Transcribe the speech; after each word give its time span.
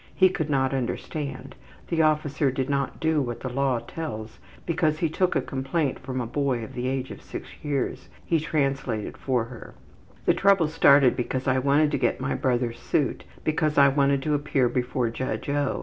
He 0.15 0.29
could 0.29 0.49
not 0.49 0.73
understand. 0.73 1.53
The 1.89 2.01
officer 2.01 2.49
did 2.49 2.71
not 2.71 2.99
do 2.99 3.21
what 3.21 3.41
the 3.41 3.49
law 3.53 3.77
tells 3.77 4.39
because 4.65 4.97
he 4.97 5.09
took 5.09 5.35
a 5.35 5.43
complaint 5.43 5.99
from 5.99 6.19
a 6.19 6.25
boy 6.25 6.63
of 6.63 6.73
the 6.73 6.87
age 6.87 7.11
of 7.11 7.21
6 7.21 7.47
years. 7.61 8.09
He 8.25 8.39
translated 8.39 9.15
for 9.15 9.43
her. 9.43 9.75
``The 10.27 10.35
trouble 10.35 10.69
started 10.69 11.15
because 11.15 11.47
I 11.47 11.59
wanted 11.59 11.91
to 11.91 11.99
get 11.99 12.19
my 12.19 12.33
brother's 12.33 12.79
suit 12.79 13.25
because 13.43 13.77
I 13.77 13.89
wanted 13.89 14.23
to 14.23 14.33
appear 14.33 14.67
before 14.67 15.11
Judge 15.11 15.47
O. 15.49 15.79